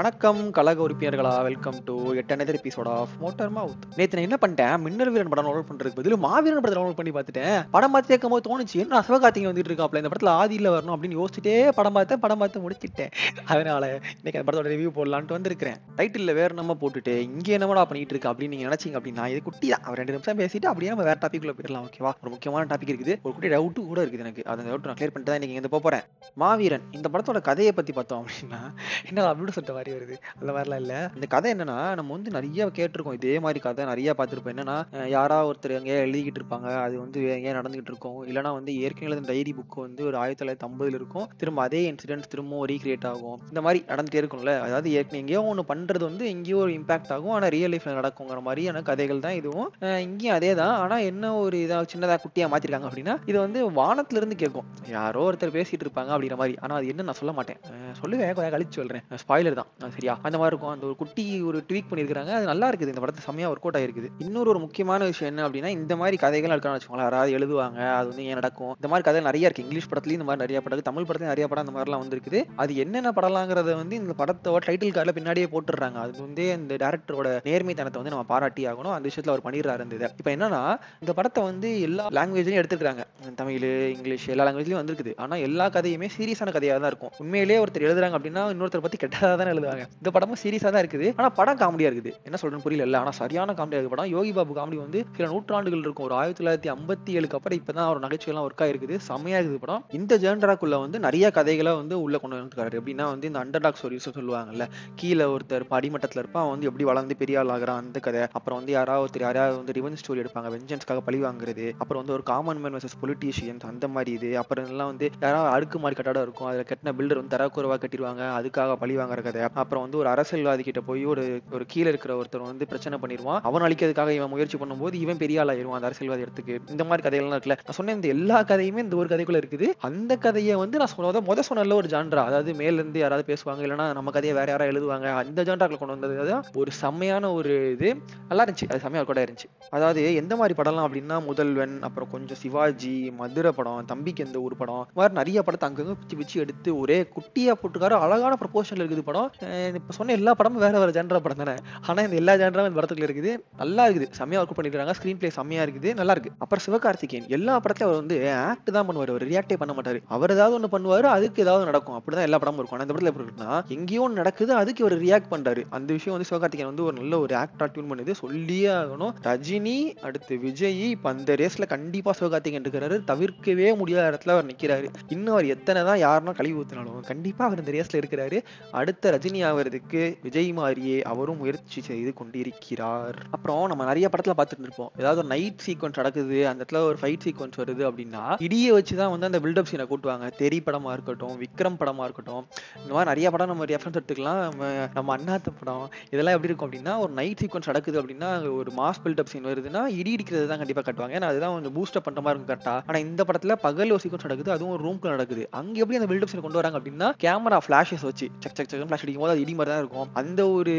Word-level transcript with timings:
வணக்கம் 0.00 0.38
கழக 0.56 0.78
உறுப்பினர்களா? 0.84 1.32
Welcome 1.46 1.78
to 1.86 1.94
yet another 2.20 2.56
episode 2.58 2.88
of 2.92 3.10
motor 3.22 3.50
mouth 3.56 3.82
நேற்று 3.96 4.16
நான் 4.16 4.26
என்ன 4.26 4.36
பண்ணிட்டேன்? 4.42 4.76
மின்னல் 4.84 5.10
வீரன் 5.14 5.30
படம் 5.32 5.46
டவுன்லோட் 5.46 5.66
பண்றதுக்கு 5.70 5.98
பதில் 5.98 6.14
மாவீரன் 6.24 6.62
படத்தை 6.64 6.76
டவுன்லோட் 6.78 6.98
பண்ணி 7.00 7.12
பார்த்துட்டேன். 7.16 7.56
படம் 7.74 7.92
பார்த்து 7.94 8.10
கேட்கும் 8.12 8.32
போது 8.34 8.42
தோணுச்சு 8.46 8.76
என்ன 8.82 9.00
சிவகார்த்திகை 9.08 9.48
வந்துட்டு 9.48 9.70
இருக்காப்ல? 9.70 10.00
இந்த 10.02 10.10
படத்துல 10.12 10.30
ஆதியில் 10.42 10.68
வரணும் 10.74 10.94
அப்படின்னு 10.94 11.18
யோசிச்சுட்டே 11.20 11.54
படம் 11.78 11.96
பார்த்தேன் 11.96 12.22
படம் 12.24 12.40
பார்த்து 12.42 12.62
முடிச்சிட்டேன். 12.66 13.10
அதனால 13.54 13.90
இன்னைக்கு 14.20 14.38
அந்த 14.40 14.46
படத்தோட 14.48 14.70
ரிவ்யூ 14.74 14.92
போடலான்ட்டு 14.98 15.36
வந்திருக்கிறேன். 15.38 15.76
டைட்டில் 15.98 16.34
வேற 16.40 16.48
நம்ம 16.60 16.76
போட்டுட்டு 16.84 17.14
இங்கே 17.26 17.58
என்னமோடா 17.58 17.84
பண்ணிட்டு 17.92 18.14
இருக்கு 18.16 18.30
அப்படின்னு 18.32 18.54
நீங்க 18.54 18.68
நினைச்சீங்க 18.70 18.98
அப்படின்னா 19.00 19.26
இது 19.34 19.42
குட்டி 19.48 19.68
தான். 19.74 19.84
ஒரு 19.90 20.00
ரெண்டு 20.02 20.16
நிமிஷம் 20.16 20.40
பேசிட்டு 20.42 20.70
அப்படியே 20.72 20.92
நம்ம 20.94 21.06
வேற 21.10 21.18
டாபிக்ல 21.26 21.54
போயிடலாம் 21.58 21.84
ஓகேவா 21.88 22.14
ஒரு 22.22 22.32
முக்கியமான 22.36 22.64
டாபிக் 22.72 22.94
இருக்குது. 22.94 23.16
ஒரு 23.26 23.34
குட்டி 23.34 23.52
டவுட்டு 23.56 23.86
கூட 23.92 24.00
இருக்குது 24.06 24.26
எனக்கு. 24.28 24.44
அந்த 24.54 24.68
டவுட் 24.70 24.90
நான் 24.92 25.00
கிளியர் 25.02 25.14
பண்ணிட்டு 25.16 25.32
தான் 25.32 25.40
இன்னைக்கு 25.40 25.58
இங்கே 25.58 25.74
போகிறேன் 25.76 25.86
போறேன். 25.88 26.08
மாவீரன் 26.44 26.88
இந்த 26.96 27.06
படத்தோட 27.12 27.38
கதையை 27.50 27.74
பத்தி 27.80 27.92
பார்த்தோம் 28.00 28.24
அப்படின்னா 28.24 28.62
என்ன 29.10 29.28
அப்படின்னு 29.30 29.54
சொல்லிட்ட 29.54 29.78
மாதிரி 29.90 29.98
வருது. 29.98 30.16
அந்த 30.40 30.50
மாதிரிலாம் 30.52 30.82
இல்ல. 30.84 30.94
இந்த 31.14 31.26
கதை 31.34 31.48
என்னன்னா 31.54 31.78
நம்ம 31.98 32.12
வந்து 32.16 32.30
நிறைய 32.36 32.66
கேட்டிருக்கோம். 32.78 33.18
இதே 33.20 33.34
மாதிரி 33.44 33.60
கதை 33.66 33.84
நிறைய 33.92 34.14
பார்த்துருப்போம். 34.18 34.54
என்னன்னா 34.54 34.76
யாரா 35.16 35.38
ஒருத்தர் 35.48 35.76
எங்கேயா 35.78 36.00
எழுதிக்கிட்டு 36.06 36.40
இருப்பாங்க. 36.42 36.68
அது 36.86 36.94
வந்து 37.04 37.20
எங்கேயா 37.36 37.54
நடந்துகிட்டு 37.60 37.92
இருக்கும். 37.92 38.18
இல்லைன்னா 38.30 38.52
வந்து 38.58 38.72
ஏற்கனவே 38.84 39.08
எழுதின 39.10 39.28
டைரி 39.32 39.54
புக் 39.58 39.78
வந்து 39.86 40.02
ஒரு 40.10 40.16
ஆயிரத்தி 40.22 40.42
தொள்ளாயிரத்தி 40.42 40.66
ஐம்பதுல 40.68 40.98
இருக்கும். 41.00 41.26
திரும்ப 41.42 41.62
அதே 41.62 41.82
இன்சிடென்ட்ஸ் 41.92 42.32
திரும்பவும் 42.34 42.68
ரீக்ரியேட் 42.72 43.06
ஆகும். 43.12 43.38
இந்த 43.48 43.62
மாதிரி 43.66 43.80
நடந்துட்டே 43.92 44.20
இருக்கும்ல. 44.22 44.54
அதாவது 44.66 44.88
ஏற்கனவே 44.98 45.22
எங்கேயோ 45.22 45.42
ஒன்று 45.52 45.64
பண்றது 45.72 46.04
வந்து 46.10 46.24
எங்கேயோ 46.34 46.58
ஒரு 46.64 46.74
இம்பாக்ட் 46.78 47.12
ஆகும். 47.16 47.34
ஆனா 47.38 47.46
ரியல் 47.56 47.74
லைஃப்ல 47.74 47.96
நடக்குங்கிற 48.00 48.40
மாதிரியான 48.48 48.82
கதைகள் 48.90 49.24
தான் 49.26 49.38
இதுவும். 49.40 49.70
இங்கேயும் 50.06 50.36
அதே 50.38 50.52
தான். 50.62 50.74
ஆனா 50.84 50.98
என்ன 51.10 51.34
ஒரு 51.44 51.56
இதாக 51.66 51.88
சின்னதா 51.94 52.16
குட்டியா 52.24 52.48
மாத்திருக்காங்க 52.52 52.88
அப்படின்னா 52.90 53.16
இது 53.30 53.38
வந்து 53.44 53.60
வானத்துல 53.80 54.20
இருந்து 54.20 54.40
கேட்கும். 54.42 54.68
யாரோ 54.96 55.24
ஒருத்தர் 55.30 55.56
பேசிட்டு 55.58 55.84
இருப்பாங்க 55.86 56.12
அப்படிங்கிற 56.14 56.38
மாதிரி. 56.42 56.56
ஆனா 56.64 56.74
அது 56.80 56.90
என்ன 56.92 57.06
நான் 57.08 57.20
சொல்ல 57.20 57.32
மாட்டேன். 57.38 57.60
சொல்லுவேன் 58.00 58.34
கொஞ்சம் 58.38 58.54
கழிச்சு 58.54 58.80
சொல்றேன். 58.80 59.04
ஸ்பாயிலர் 59.22 59.58
தான். 59.60 59.69
சரியா? 59.96 60.14
அந்த 60.26 60.36
மாதிரி 60.40 60.52
இருக்கும். 60.52 60.72
அந்த 60.74 60.86
ஒரு 60.88 60.96
குட்டி 61.02 61.24
ஒரு 61.50 61.58
ட்வீக் 61.68 61.88
பண்ணியிருக்காங்க 61.90 62.32
அது 62.38 62.46
நல்லா 62.52 62.66
இருக்குது. 62.70 62.92
இந்த 62.94 63.02
படத்தை 63.04 63.22
செம்மையாக 63.26 63.52
ஒர்க் 63.52 63.66
அவுட் 63.66 63.78
ஆயிருக்குது 63.80 64.08
இன்னொரு 64.24 64.48
ஒரு 64.52 64.60
முக்கியமான 64.64 65.06
விஷயம் 65.10 65.30
என்ன 65.32 65.44
அப்படின்னா 65.46 65.70
இந்த 65.78 65.94
மாதிரி 66.00 66.16
கதைகள் 66.24 66.54
இருக்கான்னு 66.54 66.78
வச்சுக்கோங்களேன். 66.78 67.08
யாராவது 67.08 67.36
எழுதுவாங்க 67.38 67.80
அது 67.98 68.06
வந்து 68.10 68.26
ஏன் 68.30 68.38
நடக்கும்? 68.40 68.72
இந்த 68.78 68.88
மாதிரி 68.92 69.06
கதை 69.08 69.22
நிறைய 69.28 69.48
இருக்கு. 69.48 69.64
இங்கிலீஷ் 69.66 69.88
படத்துலயும் 69.92 70.20
இந்த 70.20 70.28
மாதிரி 70.28 70.44
நிறைய 70.44 70.60
படம் 70.66 70.88
தமிழ் 70.90 71.06
படத்துலயும் 71.08 71.34
நிறைய 71.34 71.46
படம் 71.52 71.64
அந்த 71.64 71.74
மாதிரிலாம் 71.76 72.02
வந்திருக்குது. 72.04 72.40
அது 72.62 72.72
என்னென்ன 72.84 73.12
படலாங்கிறத 73.18 73.76
வந்து 73.82 73.96
இந்த 74.02 74.14
படத்தோட 74.20 74.62
டைட்டில் 74.68 74.94
கார்டில் 74.98 75.16
பின்னாடியே 75.18 75.48
போட்டுடுறாங்க. 75.54 75.98
அது 76.04 76.14
வந்து 76.26 76.46
இந்த 76.58 76.76
டேரக்டரோட 76.84 77.28
நேர்மைத்தனத்தை 77.48 78.00
வந்து 78.02 78.14
நம்ம 78.16 78.26
பாராட்டி 78.32 78.64
ஆகணும். 78.72 78.94
அந்த 78.96 79.06
விஷயத்துல 79.10 79.34
அவர் 79.34 79.46
பண்ணிடுறாரு 79.46 79.86
இந்த 79.88 80.12
இப்போ 80.20 80.32
என்னன்னா 80.36 80.62
இந்த 81.04 81.12
படத்தை 81.20 81.40
வந்து 81.50 81.68
எல்லா 81.88 82.06
லாங்குவேஜ்லையும் 82.18 82.60
எடுத்துக்கிறாங்க 82.62 83.04
தமிழ் 83.40 83.68
இங்கிலீஷ் 83.96 84.28
எல்லா 84.34 84.46
லாங்குவேஜ்லயும் 84.48 84.82
வந்திருக்குது. 84.82 85.14
ஆனா 85.24 85.36
எல்லா 85.48 85.66
கதையுமே 85.76 86.08
சீரியஸான 86.16 86.52
கதையாக 86.58 86.80
தான் 86.84 86.92
இருக்கும். 86.92 87.14
உண்மையிலேயே 87.24 87.60
ஒருத்தர் 87.64 87.86
எழுதுறாங்க 87.88 88.16
அப்படின்னா 88.18 88.44
இன்னொருத்தர் 88.54 88.86
பத்தி 88.86 89.00
கெட்டதா 89.02 89.34
தான் 89.40 89.50
எழுதுவாங்க 89.60 89.86
இந்த 89.96 90.10
படமும் 90.10 90.40
சீரியஸா 90.42 90.70
தான் 90.70 90.86
இருக்குது. 90.86 91.12
ஆனா 91.16 91.28
படம் 91.28 91.58
காமெடியா 91.58 91.88
இருக்குது. 91.92 92.12
என்ன 92.24 92.38
சொல்றேன்னு 92.42 92.66
புரியல 92.66 92.86
இல்ல. 92.88 92.98
ஆனா 92.98 93.10
சரியான 93.10 93.52
காமெடியா 93.52 93.80
இருக்கு 93.80 93.88
படம். 93.88 94.10
யோகி 94.10 94.32
பாபு 94.32 94.54
காமெடி 94.54 94.76
வந்து 94.76 95.06
சில 95.16 95.28
நூற்றாண்டுகள் 95.28 95.78
இருக்கும். 95.78 96.06
ஒரு 96.06 96.14
ஆயிரத்தி 96.14 96.44
தொள்ளாயிரத்தி 96.44 96.72
ஐம்பத்தி 96.72 97.10
ஏழுக்கு 97.18 97.38
அப்புறம் 97.38 97.58
இப்பதான் 97.58 97.88
அவர் 97.88 97.98
நகைச்சுவை 97.98 98.34
எல்லாம் 98.34 98.50
ஒர்க் 98.50 98.62
ஆயிருக்குது. 98.66 98.96
செம்மையா 98.96 99.38
இருக்குது 99.38 99.58
படம். 99.58 99.84
இந்த 99.88 100.18
ஜேண்டராக்குள்ள 100.18 100.80
வந்து 100.80 101.00
நிறைய 101.00 101.30
கதைகளை 101.30 101.74
வந்து 101.74 102.02
உள்ள 102.02 102.18
கொண்டு 102.18 102.36
வந்துருக்காரு. 102.36 102.80
எப்படின்னா 102.80 103.04
வந்து 103.04 103.26
இந்த 103.26 103.44
அண்டர்டாக் 103.44 103.78
ஸ்டோரிஸ் 103.82 104.08
சொல்லுவாங்கல்ல. 104.14 104.66
கீழே 104.94 105.24
ஒருத்தர் 105.24 105.66
படிமட்டத்துல 105.70 106.22
இருப்பான். 106.22 106.42
அவன் 106.42 106.52
வந்து 106.52 106.66
எப்படி 106.66 106.84
வளர்ந்து 106.84 107.16
பெரிய 107.16 107.38
ஆள் 107.38 107.48
ஆகிறான் 107.48 107.80
அந்த 107.84 108.00
கதை. 108.00 108.20
அப்புறம் 108.32 108.58
வந்து 108.58 108.72
யாராவது 108.72 109.04
ஒருத்தர் 109.06 109.22
யாராவது 109.22 109.56
வந்து 109.56 109.74
ரிவெஞ்ச் 109.78 110.00
ஸ்டோரி 110.02 110.20
எடுப்பாங்க. 110.22 110.48
வெஞ்சன்ஸ்க்காக 110.56 110.98
பழி 110.98 111.20
வாங்குறது. 111.22 111.66
அப்புறம் 111.78 112.04
வந்து 112.04 112.12
ஒரு 112.12 112.22
காமன் 112.22 112.60
மேன் 112.60 112.74
வர்சஸ் 112.74 112.98
பொலிட்டீஷியன்ஸ் 113.02 113.60
அந்த 113.60 113.88
மாதிரி 113.88 114.12
இது. 114.16 114.38
அப்புறம் 114.38 114.66
எல்லாம் 114.66 114.86
வந்து 114.86 115.10
யாராவது 115.20 115.50
அடுக்கு 115.50 115.78
மாதிரி 115.78 116.02
கட்டடம் 116.02 116.22
இருக்கும். 116.22 116.46
அதுல 116.46 116.64
கட்டின 116.70 116.94
பில்டர் 116.98 117.20
வந்து 117.22 117.36
தரக்குறவா 117.36 117.76
கட்டிடுவாங்க. 117.84 118.22
அதுக்காக 118.38 118.74
பழி 118.74 118.96
வாங்குற 118.96 119.22
கதை. 119.22 119.42
அப்புறம் 119.54 119.82
வந்து 119.82 119.98
ஒரு 119.98 120.08
அரசியல்வாதி 120.08 120.62
கிட்ட 120.62 120.80
போய் 120.80 121.04
ஒரு 121.04 121.42
ஒரு 121.52 121.66
கீழே 121.66 121.88
இருக்கிற 121.88 122.14
ஒருத்தர் 122.20 122.44
வந்து 122.50 122.66
பிரச்சனை 122.66 122.98
பண்ணிடுவான். 123.02 123.40
அவன் 123.42 123.62
அழிக்கிறதுக்காக 123.62 124.10
இவன் 124.10 124.30
முயற்சி 124.30 124.58
பண்ணும்போது 124.58 124.94
இவன் 124.94 125.16
பெரிய 125.16 125.44
ஆளாயிருவான் 125.44 125.78
அந்த 125.78 125.86
அரசியல்வாதி 125.86 126.20
இடத்துக்கு. 126.20 126.60
இந்த 126.68 126.84
மாதிரி 126.84 127.08
கதைகள்லாம் 127.08 127.36
இருக்குல்ல. 127.36 127.56
நான் 127.66 127.78
சொன்ன 127.78 127.92
இந்த 127.92 128.08
எல்லா 128.08 128.42
கதையுமே 128.42 128.78
இந்த 128.78 128.96
ஒரு 128.96 129.08
கதைக்குள்ள 129.12 129.40
இருக்குது. 129.42 129.68
அந்த 129.80 130.16
கதையை 130.16 130.56
வந்து 130.56 130.78
நான் 130.78 130.92
சொன்னதை 130.94 131.22
முத 131.30 131.44
சொன்னல 131.48 131.74
ஒரு 131.74 131.88
ஜான்ரா 131.88 132.24
அதாவது 132.30 132.54
மேல 132.54 132.74
இருந்து 132.74 132.98
யாராவது 132.98 133.32
பேசுவாங்க 133.32 133.64
இல்லைன்னா 133.66 133.92
நம்ம 133.92 134.10
கதையை 134.10 134.36
வேற 134.36 134.50
யாராவது 134.52 134.72
எழுதுவாங்க. 134.74 135.08
அந்த 135.22 135.42
ஜான்ராக்குள்ள 135.42 135.78
கொண்டு 135.78 135.96
வந்தது 135.96 136.30
தான் 136.30 136.44
ஒரு 136.54 136.70
செம்மையான 136.70 137.32
ஒரு 137.32 137.72
இது. 137.72 137.90
நல்லா 138.28 138.44
இருந்துச்சு. 138.44 138.68
அது 138.70 138.80
செம்மையா 138.80 139.04
கூட 139.04 139.24
இருந்துச்சு. 139.26 139.48
அதாவது 139.70 140.14
எந்த 140.14 140.36
மாதிரி 140.36 140.54
படம்லாம் 140.60 140.88
அப்படின்னா 140.88 141.24
முதல்வன் 141.28 141.82
அப்புறம் 141.82 142.10
கொஞ்சம் 142.10 142.40
சிவாஜி 142.42 143.10
மதுரை 143.10 143.52
படம் 143.52 143.84
தம்பிக்கு 143.84 144.24
எந்த 144.24 144.40
ஒரு 144.40 144.56
படம். 144.56 144.86
மாதிரி 144.96 145.14
நிறைய 145.14 145.42
படத்தை 145.42 145.68
அங்கங்க 145.68 145.94
பிச்சு 146.00 146.16
பிச்சு 146.16 146.40
எடுத்து 146.40 146.78
ஒரே 146.78 146.98
குட்டியா 147.16 147.54
போட்டுக்காரு 147.62 147.96
அழகான 148.06 148.36
ப்ரொபோஷன்ல 148.42 148.84
இருக்குது 148.84 149.06
படம். 149.10 149.30
இப்போ 149.78 149.92
சொன்ன 149.96 150.14
எல்லா 150.18 150.32
படமும் 150.38 150.62
வேற 150.64 150.78
வேற 150.80 150.90
ஜென்ரா 150.96 151.18
படம் 151.24 151.40
தானே. 151.42 151.54
ஆனா 151.88 152.00
இந்த 152.06 152.16
எல்லா 152.20 152.32
ஜென்ராவும் 152.40 152.68
இந்த 152.68 152.76
படத்துக்குள்ள 152.78 153.06
இருக்குது. 153.08 153.30
நல்லா 153.60 153.82
இருக்குது. 153.86 154.06
செம்மையா 154.18 154.40
ஒர்க் 154.42 154.56
பண்ணிருக்காங்க. 154.58 154.94
ஸ்கிரீன் 154.98 155.18
பிளே 155.20 155.30
செம்மையா 155.36 155.62
இருக்குது. 155.66 155.90
நல்லா 156.00 156.14
இருக்கு. 156.16 156.32
அப்புறம் 156.42 156.62
சிவகார்த்திகேயன். 156.66 157.26
எல்லா 157.36 157.54
படத்துலயும் 157.64 157.88
அவர் 157.88 158.00
வந்து 158.02 158.16
ஆக்ட் 158.50 158.70
தான் 158.76 158.86
பண்ணுவார். 158.88 159.12
அவர் 159.14 159.24
ரியாக்டே 159.30 159.58
பண்ண 159.62 159.74
மாட்டாரு. 159.78 160.00
அவர் 160.16 160.34
ஏதாவது 160.36 160.56
ஒண்ணு 160.58 160.70
பண்ணுவாரு 160.74 161.08
அதுக்கு 161.16 161.44
ஏதாவது 161.46 161.64
நடக்கும். 161.70 161.96
அப்படிதான் 161.98 162.26
எல்லா 162.28 162.40
படமும் 162.42 162.60
இருக்கும். 162.60 162.78
ஆனா 162.78 162.86
இந்த 162.86 162.94
படத்துல 162.96 163.12
எப்படி 163.12 163.26
இருக்குன்னா 163.26 163.52
எங்கேயோ 163.76 164.08
நடக்குது 164.20 164.54
அதுக்கு 164.60 164.84
அவர் 164.86 164.96
ரியாக்ட் 165.06 165.30
பண்றாரு. 165.34 165.64
அந்த 165.78 165.90
விஷயம் 165.98 166.16
வந்து 166.16 166.28
சிவகார்த்திகேயன் 166.32 166.70
வந்து 166.72 166.86
ஒரு 166.88 166.96
நல்ல 167.00 167.20
ஒரு 167.24 167.36
ஆக்டரா 167.42 167.68
டியூன் 167.74 167.90
பண்ணுது 167.92 168.18
சொல்லியே 168.22 168.68
ஆகணும். 168.80 169.14
ரஜினி 169.28 169.78
அடுத்து 170.08 170.36
விஜய் 170.46 170.84
இப்ப 170.96 171.08
அந்த 171.14 171.38
ரேஸ்ல 171.42 171.66
கண்டிப்பா 171.74 172.14
சிவகார்த்திகேயன் 172.20 172.66
இருக்கிறாரு 172.66 172.98
தவிர்க்கவே 173.12 173.70
முடியாத 173.82 174.06
இடத்துல 174.12 174.36
அவர் 174.36 174.50
நிக்கிறாரு. 174.52 174.86
இன்னும் 175.16 175.34
அவர் 175.36 175.52
எத்தனை 175.56 175.80
தான் 175.90 176.00
யாருன்னா 176.06 176.34
கழிவு 176.40 176.60
ஊத்தினாலும் 176.62 177.08
கண்டிப்பா 177.12 177.42
அவர் 177.48 177.62
இந்த 177.64 177.72
ரேஸ்ல 177.78 178.00
இருக்கிறாரு. 178.02 178.38
அடுத்த 178.80 179.10
ரஜினி 179.16 179.29
ஆகிறதுக்கு 179.38 180.16
விஜய் 180.22 180.52
மாதிரியே 180.52 181.02
அவரும் 181.02 181.36
முயற்சி 181.36 181.80
செய்து 181.80 182.12
கொண்டிருக்கிறார். 182.14 183.18
அப்புறம் 183.30 183.66
நம்ம 183.66 183.84
நிறைய 183.84 184.08
படத்துல 184.12 184.34
பார்த்துட்டு 184.38 184.66
இருப்போம் 184.66 184.90
ஏதாவது 184.98 185.18
ஒரு 185.18 185.28
நைட் 185.28 185.60
சீக்வன்ஸ் 185.66 186.00
நடக்குது 186.00 186.48
அந்த 186.48 186.64
இடத்துல 186.64 186.80
ஒரு 186.88 186.98
ஃபைட் 187.00 187.24
சீக்வன்ஸ் 187.24 187.58
வருது 187.60 187.82
அப்படின்னா 187.90 188.24
இடியை 188.46 188.70
வச்சு 188.76 188.96
தான் 188.96 189.10
வந்து 189.10 189.28
அந்த 189.30 189.40
பில்டப் 189.44 189.70
சீனை 189.70 189.86
கூட்டுவாங்க. 189.92 190.26
தெரி 190.42 190.62
படமா 190.66 190.92
இருக்கட்டும் 190.92 191.34
விக்ரம் 191.42 191.78
படமா 191.82 192.04
இருக்கட்டும் 192.08 192.42
இந்த 192.82 192.92
மாதிரி 192.94 193.10
நிறைய 193.10 193.30
படம் 193.30 193.50
நம்ம 193.52 193.64
ரெஃபரன்ஸ் 193.64 193.98
எடுத்துக்கலாம். 194.00 194.40
நம்ம 194.48 194.88
நம்ம 194.94 195.16
அண்ணாத்த 195.16 195.52
படம் 195.58 195.84
இதெல்லாம் 196.10 196.36
எப்படி 196.36 196.50
இருக்கும் 196.52 196.70
அப்படின்னா 196.70 196.98
ஒரு 196.98 197.12
நைட் 197.12 197.40
சீக்வன்ஸ் 197.42 197.70
நடக்குது 197.72 198.02
அப்படின்னா 198.02 198.30
ஒரு 198.60 198.72
மாஸ் 198.76 199.02
பில்டப் 199.04 199.32
சீன் 199.32 199.48
வருதுன்னா 199.50 199.84
இடி 200.00 200.14
இடிக்கிறது 200.16 200.46
தான் 200.46 200.62
கண்டிப்பா 200.62 200.84
காட்டுவாங்க. 200.86 201.14
ஏன்னா 201.18 201.30
அதுதான் 201.32 201.54
கொஞ்சம் 201.56 201.76
பூஸ்டப் 201.76 202.06
பண்ற 202.08 202.20
மாதிரி 202.20 202.36
இருக்கும் 202.36 202.54
கரெக்டா 202.54 202.74
ஆனா 202.86 202.98
இந்த 203.06 203.24
படத்துல 203.28 203.52
பகல் 203.66 203.94
ஒரு 203.96 204.02
சீக்வன்ஸ் 204.04 204.26
நடக்குது 204.28 204.52
அதுவும் 204.56 204.74
ஒரு 204.76 204.84
ரூம்க்கு 204.88 205.14
நடக்குது. 205.14 205.44
அங்க 205.60 205.78
எப்படி 205.82 205.98
அந்த 206.00 206.10
பில்டப் 206.12 206.32
சீன் 206.32 206.44
கொண்டு 206.46 206.60
வராங்க 206.60 206.78
அப்படின்னா 206.80 207.08
கேமரா 207.24 207.58
ஃபிளாஷஸ் 207.66 208.06
வச்சு 208.08 208.26
சக் 208.44 208.56
சக் 208.58 208.68
சக் 208.70 208.86
ஃபிளாஷ் 208.88 209.04
அடிக்கும் 209.04 209.19
போது 209.22 209.32
அது 209.34 209.42
இடி 209.44 209.54
மாதிரி 209.58 209.72
தான் 209.72 209.82
இருக்கும். 209.84 210.08
அந்த 210.20 210.40
ஒரு 210.58 210.74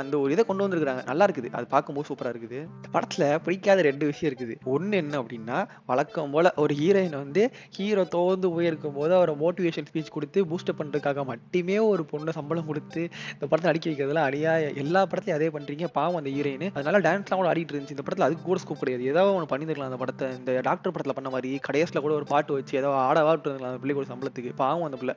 அந்த 0.00 0.14
ஒரு 0.22 0.30
இதை 0.34 0.42
கொண்டு 0.48 0.64
வந்திருக்காங்க 0.64 1.02
நல்லா 1.08 1.24
இருக்குது. 1.28 1.48
அது 1.56 1.66
பார்க்கும்போது 1.72 2.08
சூப்பராக 2.10 2.32
இருக்குது. 2.34 2.58
இந்த 2.82 3.26
பிடிக்காத 3.46 3.82
ரெண்டு 3.88 4.04
விஷயம் 4.10 4.30
இருக்குது. 4.30 4.54
ஒன்று 4.74 5.00
என்ன 5.02 5.14
அப்படின்னா 5.22 5.58
வழக்கம் 5.90 6.32
போல் 6.34 6.48
ஒரு 6.62 6.72
ஹீரோயின் 6.80 7.16
வந்து 7.22 7.42
ஹீரோ 7.76 8.04
தோந்து 8.14 8.48
போயிருக்கும் 8.54 8.96
போது 8.98 9.12
அவரை 9.18 9.34
மோட்டிவேஷன் 9.42 9.88
ஸ்பீச் 9.90 10.14
கொடுத்து 10.16 10.40
பூஸ்டப் 10.50 10.78
பண்ணுறதுக்காக 10.80 11.24
மட்டுமே 11.32 11.76
ஒரு 11.90 12.04
பொண்ணை 12.12 12.34
சம்பளம் 12.38 12.68
கொடுத்து 12.70 13.02
இந்த 13.34 13.44
படத்தை 13.50 13.68
அடிக்க 13.72 13.86
வைக்கிறதுலாம் 13.90 14.28
அடியா 14.30 14.52
எல்லா 14.84 15.02
படத்தையும் 15.12 15.38
அதே 15.38 15.48
பண்ணுறீங்க 15.56 15.88
பாவம் 15.98 16.18
அந்த 16.20 16.32
ஹீரோயின் 16.36 16.66
அதனால 16.76 17.00
டான்ஸ்லாம் 17.08 17.40
கூட 17.42 17.50
ஆடிட்டு 17.52 17.74
இருந்துச்சு. 17.74 17.96
இந்த 17.96 18.06
படத்தில் 18.06 18.26
அதுக்கு 18.28 18.46
கூட 18.48 18.60
ஸ்கோப் 18.64 18.82
கிடையாது. 18.82 19.04
ஏதாவது 19.12 19.34
ஒன்று 19.36 19.50
பண்ணியிருக்கலாம் 19.52 19.90
அந்த 19.92 20.00
படத்தை. 20.04 20.28
இந்த 20.40 20.52
டாக்டர் 20.68 20.94
படத்தில் 20.96 21.18
பண்ண 21.18 21.30
மாதிரி 21.36 21.52
கடைசியில் 21.68 22.04
கூட 22.06 22.14
ஒரு 22.20 22.28
பாட்டு 22.32 22.56
வச்சு 22.58 22.80
ஏதோ 22.82 22.90
ஆட 23.06 23.18
வாட்டு 23.28 23.54
அந்த 23.68 23.78
பிள்ளை 23.84 23.96
கூட 23.98 24.08
சம்பளத்துக்கு. 24.12 24.52
பாவம் 24.64 24.86
அந்த 24.88 24.98
பிள்ளை. 25.02 25.16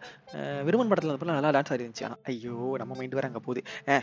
விருமன் 0.70 0.92
படத்தில் 0.94 1.14
அந்த 1.14 1.22
பிள்ளை 1.24 1.38
நல்லா 1.40 1.54
டான்ஸ் 1.58 1.74
ஆடி 1.76 1.86
இருந்துச்சு 1.86 2.08
ஐயோ. 2.34 2.55
ஐயோ 2.56 2.78
நம்ம 2.82 2.94
மைண்ட் 2.98 3.16
வேற 3.18 3.28
அங்க 3.30 3.40
போகுது. 3.46 3.62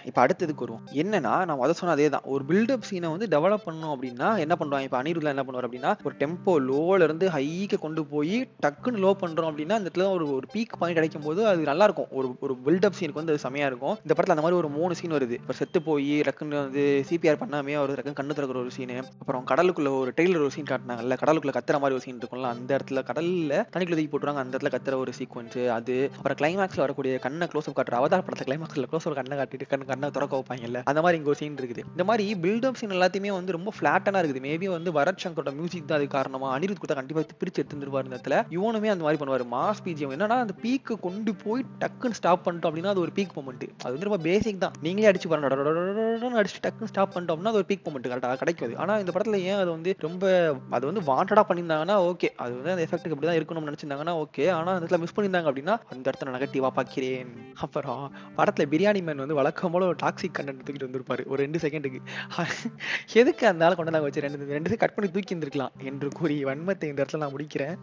இப்போ 0.08 0.20
அடுத்ததுக்கு 0.24 0.64
வருவோம். 0.64 0.84
என்னன்னா 1.02 1.32
நான் 1.48 1.62
அதை 1.66 1.74
சொன்ன 1.80 1.94
அதே 1.96 2.06
தான் 2.14 2.26
ஒரு 2.34 2.42
பில்டப் 2.50 2.86
சீனை 2.88 3.08
வந்து 3.14 3.26
டெவலப் 3.34 3.64
பண்ணணும் 3.66 3.92
அப்படின்னா 3.94 4.28
என்ன 4.44 4.54
பண்ணுவாங்க? 4.60 4.86
இப்போ 4.88 4.98
அனிருத்ல 5.02 5.32
என்ன 5.34 5.44
பண்ணுவார் 5.46 5.66
அப்படின்னா 5.68 5.92
ஒரு 6.08 6.14
டெம்போ 6.22 6.54
லோல 6.68 7.00
இருந்து 7.08 7.26
ஹைக்கு 7.36 7.78
கொண்டு 7.84 8.02
போய் 8.12 8.36
டக்குன்னு 8.64 9.02
லோ 9.04 9.12
பண்றோம் 9.22 9.50
அப்படின்னா 9.50 9.76
இந்த 9.80 9.88
இடத்துல 9.88 10.08
ஒரு 10.16 10.26
ஒரு 10.36 10.46
பீக் 10.54 10.76
பாயிண்ட் 10.80 10.98
கிடைக்கும் 10.98 11.26
போது 11.28 11.40
அது 11.52 11.70
நல்லா 11.70 11.86
இருக்கும் 11.88 12.10
ஒரு 12.18 12.28
ஒரு 12.46 12.56
பில்டப் 12.66 12.98
சீனுக்கு 12.98 13.20
வந்து 13.20 13.34
அது 13.34 13.44
செமையா 13.46 13.68
இருக்கும். 13.72 13.94
இந்த 14.04 14.12
படத்துல 14.16 14.36
அந்த 14.36 14.44
மாதிரி 14.46 14.58
ஒரு 14.62 14.70
மூணு 14.78 14.92
சீன் 15.00 15.16
வருது. 15.18 15.36
இப்போ 15.42 15.56
செத்து 15.60 15.78
போய் 15.88 16.12
டக்குன்னு 16.28 16.62
வந்து 16.64 16.84
சிபிஆர் 17.10 17.40
பண்ணாமே 17.42 17.76
ஒரு 17.84 17.96
டக்குன்னு 17.98 18.18
கண்ணு 18.20 18.36
திறக்கிற 18.38 18.60
ஒரு 18.64 18.72
சீனு 18.76 18.98
அப்புறம் 19.22 19.44
கடலுக்குள்ள 19.52 19.92
ஒரு 20.02 20.12
டெய்லர் 20.18 20.44
ஒரு 20.46 20.54
சீன் 20.56 20.70
காட்டினாங்கல்ல 20.72 21.16
கடலுக்குள்ள 21.22 21.54
கத்துற 21.58 21.78
மாதிரி 21.82 21.96
ஒரு 21.98 22.04
சீன் 22.06 22.20
இருக்கும்ல 22.22 22.50
அந்த 22.56 22.70
இடத்துல 22.76 23.02
கடல்ல 23.10 23.52
தண்ணிக்குள்ள 23.72 23.98
தூக்கி 23.98 24.12
போட்டுருவாங்க 24.12 24.42
அந்த 24.44 24.54
இடத்துல 24.56 24.72
கத்துற 24.76 24.96
ஒரு 25.04 25.12
சீக்வன்ஸ் 25.18 25.58
அது. 25.78 25.96
அப்புறம் 26.18 26.38
கிளைமேக்ஸ்ல 26.42 26.84
வரக்கூடிய 26.84 27.12
கண்ணை 27.26 27.46
க்ளோஸ் 27.52 27.68
அப் 27.70 27.76
காட்டுற 27.78 27.98
அவதார் 28.00 28.24
படத்துல 28.26 28.41
கிளைமேக்ஸ்ல 28.42 28.84
க்ளோஸ் 28.92 29.06
ஒரு 29.06 29.14
கண்ணை 29.14 29.38
காட்டிட்டு 29.38 29.66
கண் 29.68 29.84
கண்ணை 29.84 30.10
திறக்க 30.10 30.36
வைப்பாங்கல்ல? 30.36 30.80
அந்த 30.84 31.00
மாதிரி 31.00 31.18
இங்க 31.18 31.28
ஒரு 31.28 31.38
சீன் 31.38 31.54
இருக்குது. 31.54 31.82
இந்த 31.90 32.04
மாதிரி 32.04 32.34
பில்டப் 32.34 32.74
சீன் 32.74 32.90
எல்லாத்தையுமே 32.90 33.32
வந்து 33.32 33.52
ரொம்ப 33.52 33.72
ஃபிளாட்டனா 33.80 34.20
இருக்குது. 34.22 34.42
மேபி 34.48 34.64
வந்து 34.64 34.92
வரத் 34.92 35.20
சங்கரோட 35.24 35.54
மியூசிக் 35.54 35.88
தான் 35.88 35.98
அது 35.98 36.06
காரணமா. 36.06 36.58
அனிருத் 36.58 36.78
கூட 36.78 36.94
கண்டிப்பா 36.94 37.22
பிரிச்சு 37.22 37.62
எடுத்துருவாரு 37.62 38.04
இந்த 38.04 38.16
இடத்துல. 38.16 38.52
இவனுமே 38.52 38.88
அந்த 38.88 39.04
மாதிரி 39.04 39.24
பண்ணுவாரு. 39.24 39.46
மாஸ் 39.56 39.82
பிஜிஎம் 39.84 40.14
என்னன்னா 40.14 40.38
அந்த 40.44 40.54
பீக்கு 40.62 41.00
கொண்டு 41.00 41.34
போய் 41.34 41.64
டக்குன்னு 41.80 42.10
ஸ்டாப் 42.10 42.48
பண்ணிட்டோம் 42.48 42.70
அப்படின்னா 42.70 42.92
அது 42.94 43.00
ஒரு 43.00 43.12
பீக் 43.14 43.36
மூமெண்ட் 43.36 43.66
அது 43.82 43.92
வந்து 43.92 44.08
ரொம்ப 44.08 44.22
பேசிக் 44.22 44.60
தான். 44.60 44.72
நீங்களே 44.82 45.10
அடிச்சு 45.10 45.28
பாருங்க. 45.28 45.40
அடிச்சு 46.42 46.60
டக்குன்னு 46.66 46.84
ஸ்டாப் 46.84 47.16
பண்ணிட்டோம் 47.16 47.36
அப்படின்னா 47.36 47.52
அது 47.52 47.60
ஒரு 47.62 47.64
பீக் 47.68 47.86
மூமெண்ட் 47.86 48.10
கரெக்டாக 48.12 48.36
கிடைக்காது 48.36 48.76
ஆனா 48.76 48.98
இந்த 48.98 49.12
படத்துல 49.14 49.34
ஏன் 49.34 49.54
அது 49.54 49.70
வந்து 49.70 49.94
ரொம்ப 49.98 50.54
அது 50.70 50.86
வந்து 50.86 51.00
வாண்டடா 51.00 51.42
பண்ணியிருந்தாங்கன்னா 51.48 51.96
ஓகே 52.10 52.28
அது 52.36 52.52
வந்து 52.54 52.70
அந்த 52.70 52.86
எஃபெக்ட் 52.90 53.10
இப்படி 53.10 53.26
தான் 53.26 53.36
இருக்கணும்னு 53.36 53.68
நினைச்சிருந்தாங்கன்னா 53.68 54.24
ஓகே 54.24 54.50
ஆனா 54.50 54.72
அந்த 54.72 54.86
இடத்துல 54.86 54.98
மிஸ் 54.98 55.20
பண்ணியிருந்தாங்க 55.20 55.50
அப்படின்னா 55.52 55.78
அந்த 55.90 56.10
இடத்துல 56.10 56.28
நெகட்டிவா 56.28 56.68
பார்க்கிறேன் 56.68 57.32
அப்புறம் 57.54 58.12
படத்துல 58.38 58.66
பிரியாணி 58.72 59.02
மேன் 59.06 59.22
வந்து 59.24 59.38
வழக்கம் 59.40 59.74
போல 59.74 59.88
ஒரு 59.90 59.98
டாக்ஸிக் 60.02 60.36
கண்டென்ட் 60.38 60.62
தூக்கிட்டு 60.66 60.88
வந்திருப்பாரு. 60.88 61.22
ஒரு 61.32 61.38
ரெண்டு 61.44 61.58
செகண்டுக்கு 61.64 62.00
எதுக்கு 63.20 63.44
அந்த 63.50 63.64
ஆள் 63.66 63.76
கொண்டு 63.78 63.94
நாங்கள் 63.94 64.08
வச்சு 64.08 64.24
ரெண்டு 64.26 64.52
ரெண்டு 64.56 64.70
செகண்ட் 64.70 64.82
கட் 64.84 64.94
பண்ணி 64.96 65.10
தூக்கி 65.14 65.34
இருந்திருக்கலாம் 65.34 65.74
என்று 65.90 66.08
கூறி 66.18 66.36
வன்மத்தை 66.48 66.88
இந்த 66.90 66.98
இடத்துல 67.02 67.22
நான் 67.24 67.34
முடிக்கிறேன். 67.36 67.74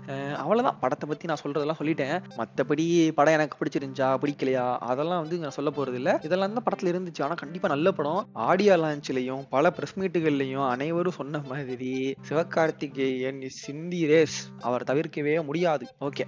அவ்வளோதான் 0.42 0.58
அவ்வளவுதான். 0.60 0.80
படத்தை 0.84 1.06
பத்தி 1.10 1.28
நான் 1.30 1.42
சொல்றதெல்லாம் 1.44 1.80
சொல்லிட்டேன். 1.82 2.16
மத்தபடி 2.40 2.86
படம் 3.18 3.36
எனக்கு 3.38 3.58
பிடிச்சிருந்துச்சா 3.60 4.08
பிடிக்கலையா 4.24 4.66
அதெல்லாம் 4.92 5.22
வந்து 5.24 5.38
நான் 5.44 5.56
சொல்ல 5.58 5.70
போகிறது 5.78 5.98
இல்லை. 6.02 6.14
இதெல்லாம் 6.28 6.56
தான் 6.58 6.66
படத்துல 6.68 6.92
இருந்துச்சு. 6.94 7.22
ஆனா 7.26 7.36
கண்டிப்பா 7.44 7.68
நல்ல 7.74 7.92
படம். 8.00 8.22
ஆடியோ 8.48 8.76
லான்ச்லயும் 8.84 9.44
பல 9.56 9.74
ப்ரெஸ் 9.78 9.96
மீட்டுகள்லையும் 10.02 10.66
அனைவரும் 10.74 11.18
சொன்ன 11.20 11.42
மாதிரி 11.52 11.92
சிவகார்த்திகேயன் 12.30 13.42
சிந்தி 13.64 14.02
ரேஸ் 14.14 14.40
அவர் 14.68 14.88
தவிர்க்கவே 14.92 15.36
முடியாது. 15.50 15.86
ஓகே 16.08 16.26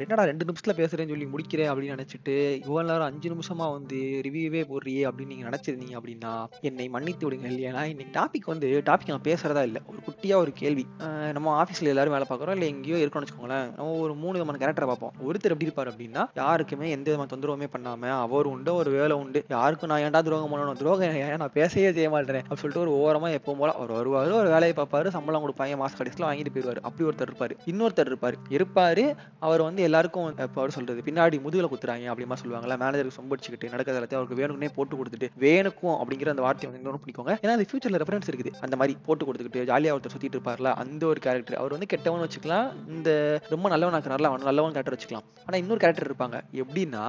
என்னடா 0.00 0.24
ரெண்டு 0.30 0.46
நிமிஷத்தில் 0.48 0.78
பேசுகிறேன்னு 0.80 1.14
சொல்லி 1.14 1.28
முடிக்கிறேன் 1.34 1.70
அப்படின்னு 1.72 1.96
நினைச்சிட்டு 1.96 2.36
இவ்வளோ 2.66 2.86
நேரம் 2.90 3.08
அஞ்சு 3.10 3.28
நிமிஷம் 3.32 3.41
வந்து 3.48 3.96
ரிவ்யூவே 4.26 4.62
போடுறியே 4.70 5.02
அப்படின்னு 5.08 5.26
நீங்க 5.26 5.48
நினைச்சிருந்தீங்க 5.48 5.96
அப்படின்னா 6.00 6.44
என்னை 6.60 6.88
மன்னித்து 6.88 7.30
விடுங்க 7.30 7.48
ஏன்னா 7.68 7.82
இன்னைக்கு 7.82 8.20
டாபிக் 8.20 8.46
வந்து 8.46 8.82
டாபிக் 8.86 9.06
நான் 9.06 9.20
பேசுறதா 9.24 9.62
இல்லை. 9.62 9.82
ஒரு 9.86 9.98
குட்டியா 10.06 10.34
ஒரு 10.34 10.52
கேள்வி. 10.52 10.86
நம்ம 11.32 11.62
ஆபீஸ்ல 11.62 11.82
எல்லாரும் 11.82 12.12
வேலை 12.12 12.26
பார்க்குறோம் 12.30 12.50
இல்ல 12.50 12.64
எங்கேயோ 12.64 13.06
இருக்கணும்னு 13.06 13.26
வச்சுக்கோங்களேன். 13.26 13.74
நம்ம 13.76 13.90
ஒரு 13.92 14.14
மூணு 14.14 14.32
விதமான 14.32 14.58
கேரக்டரை 14.66 14.86
பார்ப்போம். 14.86 15.12
ஒருத்தர் 15.26 15.54
எப்படி 15.54 15.68
இருப்பார் 15.68 15.90
அப்படின்னா 15.90 16.26
யாருக்குமே 16.34 16.90
எந்த 16.90 17.16
விதமான 17.16 17.30
தொந்தரவுமே 17.34 17.68
பண்ணாம 17.76 18.10
அவர் 18.10 18.46
உண்டு 18.46 18.74
ஒரு 18.74 18.90
வேலை 18.90 19.16
உண்டு. 19.16 19.44
யாருக்கும் 19.48 19.88
நான் 19.88 20.00
ஏன்டா 20.00 20.22
துரோகம் 20.22 20.52
பண்ணணும்? 20.52 20.76
துரோகம் 20.76 21.14
ஏன் 21.14 21.36
நான் 21.36 21.52
பேசவே 21.52 21.92
செய்ய 21.92 22.10
மாட்டேன் 22.10 22.36
அப்படின்னு 22.36 22.62
சொல்லிட்டு 22.62 22.84
ஒரு 22.86 22.92
ஓரமா 23.04 23.28
எப்பவும் 23.38 23.58
போல 23.58 23.72
அவர் 23.72 23.90
வருவார் 23.90 24.30
ஒரு 24.32 24.48
வேலையை 24.48 24.74
பார்ப்பாரு 24.76 25.08
சம்பளம் 25.08 25.44
கொடுப்பாங்க 25.44 25.80
மாச 25.82 25.96
கடைசியில் 25.96 26.28
வாங்கிட்டு 26.28 26.54
போயிருவாரு. 26.54 26.80
அப்படி 26.80 27.08
ஒருத்தர் 27.08 27.30
இருப்பாரு. 27.30 27.54
இன்னொருத்தர் 27.72 28.10
இருப்பாரு. 28.12 28.36
இருப்பாரு. 28.48 29.14
அவர் 29.38 29.62
வந்து 29.62 29.82
எல்லாருக்கும் 29.82 30.28
இப்போ 30.30 30.60
அவர் 30.62 30.70
சொல்றது? 30.70 31.02
பின்னாடி 31.04 31.40
முதுகில் 31.40 31.70
குத்துறாங்க 31.72 32.06
அப்படிமா 32.12 32.36
சொல்லுவாங்களா 32.42 32.76
மேனேஜருக்கு 32.82 33.18
சொம்படிச்சுக்கிட்டு 33.32 33.72
நடக்கிற 33.72 33.96
எல்லாத்தையும் 33.98 34.20
அவருக்கு 34.20 34.38
வேணும்னே 34.40 34.68
போட்டு 34.76 34.94
கொடுத்துட்டு 34.98 35.28
வேணுக்கும் 35.44 35.96
அப்படிங்கிற 36.00 36.32
அந்த 36.34 36.44
வார்த்தை 36.46 36.68
வந்து 36.68 36.80
இன்னொரு 36.82 37.00
பிடிக்கோங்க. 37.04 37.32
ஏன்னா 37.44 37.54
அது 37.56 37.66
ஃபியூச்சர்ல 37.70 38.00
ரெஃபரன்ஸ் 38.02 38.30
இருக்குது. 38.30 38.52
அந்த 38.66 38.76
மாதிரி 38.80 38.94
போட்டு 39.06 39.26
கொடுத்துக்கிட்டு 39.26 39.64
ஜாலியாக 39.70 39.96
ஒருத்தர் 39.98 40.14
சுத்திட்டு 40.14 40.38
இருப்பார்ல 40.38 40.72
அந்த 40.82 41.02
ஒரு 41.12 41.20
கேரக்டர் 41.26 41.58
அவர் 41.60 41.74
வந்து 41.76 41.90
கெட்டவன் 41.92 42.24
வச்சுக்கலாம் 42.26 42.68
இந்த 42.94 43.10
ரொம்ப 43.54 43.68
நல்லவன் 43.74 43.96
ஆக்குறாருல 43.98 44.30
அவன் 44.32 44.48
நல்லவன் 44.50 44.76
கேரக்டர் 44.76 44.96
வச்சுக்கலாம். 44.96 45.26
ஆனா 45.46 45.56
இன்னொரு 45.62 45.82
கேரக்டர் 45.84 46.08
இருப்பாங்க. 46.10 46.38
எப்படின்னா 46.62 47.04